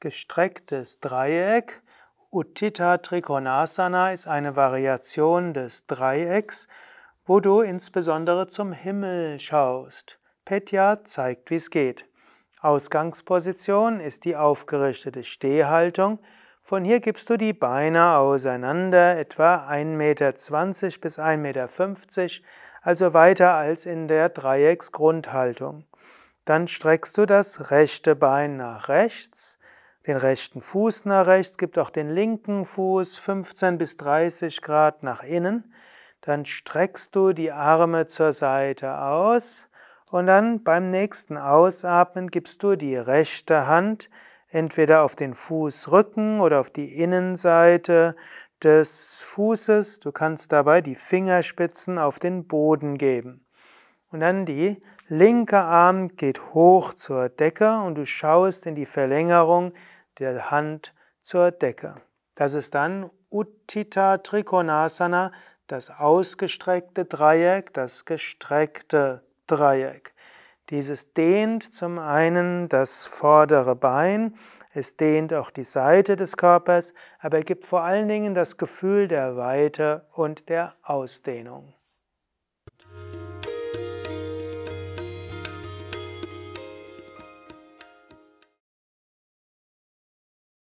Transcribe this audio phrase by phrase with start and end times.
[0.00, 1.82] gestrecktes Dreieck.
[2.30, 6.68] Utthita Trikonasana ist eine Variation des Dreiecks,
[7.26, 10.18] wo du insbesondere zum Himmel schaust.
[10.44, 12.06] Petya zeigt, wie es geht.
[12.60, 16.18] Ausgangsposition ist die aufgerichtete Stehhaltung.
[16.62, 20.32] Von hier gibst du die Beine auseinander, etwa 1,20 Meter
[21.00, 21.68] bis 1,50 Meter,
[22.82, 25.84] also weiter als in der Dreiecksgrundhaltung.
[26.44, 29.59] Dann streckst du das rechte Bein nach rechts,
[30.06, 35.22] den rechten Fuß nach rechts, gibt auch den linken Fuß 15 bis 30 Grad nach
[35.22, 35.72] innen.
[36.22, 39.68] Dann streckst du die Arme zur Seite aus
[40.10, 44.10] und dann beim nächsten Ausatmen gibst du die rechte Hand
[44.48, 48.16] entweder auf den Fußrücken oder auf die Innenseite
[48.62, 50.00] des Fußes.
[50.00, 53.46] Du kannst dabei die Fingerspitzen auf den Boden geben.
[54.10, 59.72] Und dann die linke Arm geht hoch zur Decke und du schaust in die Verlängerung
[60.18, 61.94] der Hand zur Decke.
[62.34, 65.30] Das ist dann Utthita Trikonasana,
[65.68, 70.12] das ausgestreckte Dreieck, das gestreckte Dreieck.
[70.70, 74.34] Dieses dehnt zum einen das vordere Bein,
[74.72, 79.36] es dehnt auch die Seite des Körpers, aber gibt vor allen Dingen das Gefühl der
[79.36, 81.74] Weite und der Ausdehnung.